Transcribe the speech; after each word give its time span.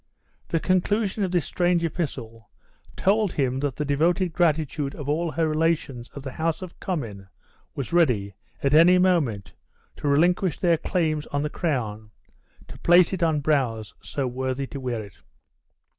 The 0.47 0.59
conclusion 0.59 1.23
of 1.23 1.29
this 1.29 1.45
strange 1.45 1.85
epistle 1.85 2.49
told 2.95 3.33
him 3.33 3.59
that 3.59 3.75
the 3.75 3.85
devoted 3.85 4.33
gratitude 4.33 4.95
of 4.95 5.07
all 5.07 5.29
her 5.29 5.47
relations 5.47 6.09
of 6.15 6.23
the 6.23 6.31
house 6.31 6.63
of 6.63 6.79
Cummin 6.79 7.27
was 7.75 7.93
ready, 7.93 8.33
at 8.63 8.73
any 8.73 8.97
moment, 8.97 9.53
to 9.97 10.07
relinquish 10.07 10.57
their 10.57 10.77
claims 10.77 11.27
on 11.27 11.43
the 11.43 11.51
crown, 11.51 12.09
to 12.67 12.79
place 12.79 13.13
it 13.13 13.21
on 13.21 13.41
brows 13.41 13.93
so 14.01 14.25
worthy 14.25 14.65
to 14.65 14.79
wear 14.79 15.03
it. 15.03 15.19